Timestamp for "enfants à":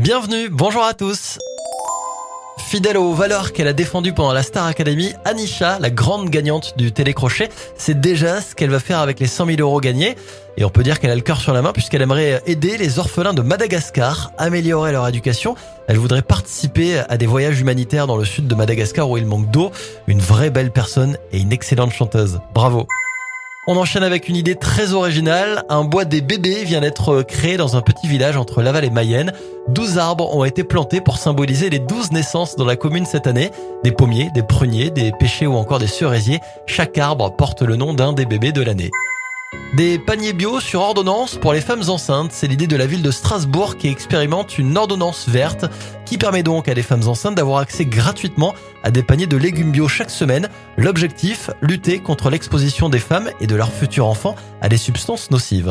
54.06-54.68